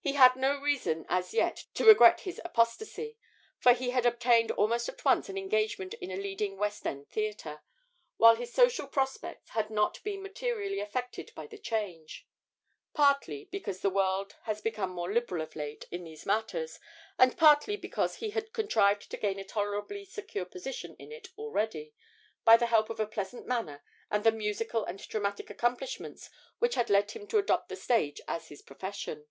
He 0.00 0.12
had 0.12 0.34
had 0.34 0.36
no 0.36 0.60
reason 0.60 1.04
as 1.08 1.34
yet 1.34 1.64
to 1.74 1.84
regret 1.84 2.20
his 2.20 2.40
apostasy, 2.44 3.16
for 3.58 3.72
he 3.72 3.90
had 3.90 4.06
obtained 4.06 4.52
almost 4.52 4.88
at 4.88 5.04
once 5.04 5.28
an 5.28 5.36
engagement 5.36 5.94
in 5.94 6.12
a 6.12 6.16
leading 6.16 6.56
West 6.56 6.86
end 6.86 7.08
theatre, 7.10 7.60
while 8.16 8.36
his 8.36 8.52
social 8.54 8.86
prospects 8.86 9.50
had 9.50 9.68
not 9.68 10.00
been 10.04 10.22
materially 10.22 10.78
affected 10.78 11.32
by 11.34 11.48
the 11.48 11.58
change; 11.58 12.24
partly 12.94 13.46
because 13.46 13.80
the 13.80 13.90
world 13.90 14.36
has 14.44 14.60
become 14.60 14.90
more 14.90 15.12
liberal 15.12 15.42
of 15.42 15.56
late 15.56 15.86
in 15.90 16.04
these 16.04 16.24
matters, 16.24 16.78
and 17.18 17.36
partly 17.36 17.76
because 17.76 18.18
he 18.18 18.30
had 18.30 18.52
contrived 18.52 19.10
to 19.10 19.16
gain 19.16 19.40
a 19.40 19.44
tolerably 19.44 20.04
secure 20.04 20.44
position 20.44 20.94
in 21.00 21.10
it 21.10 21.30
already, 21.36 21.92
by 22.44 22.56
the 22.56 22.66
help 22.66 22.90
of 22.90 23.00
a 23.00 23.08
pleasant 23.08 23.44
manner 23.44 23.82
and 24.08 24.22
the 24.22 24.30
musical 24.30 24.84
and 24.84 25.00
dramatic 25.08 25.50
accomplishments 25.50 26.30
which 26.60 26.76
had 26.76 26.88
led 26.90 27.10
him 27.10 27.26
to 27.26 27.38
adopt 27.38 27.68
the 27.68 27.74
stage 27.74 28.20
as 28.28 28.46
his 28.50 28.62
profession. 28.62 29.26